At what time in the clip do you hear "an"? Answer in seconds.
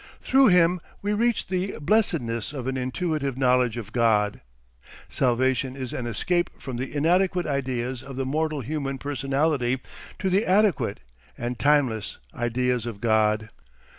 2.65-2.75, 5.93-6.07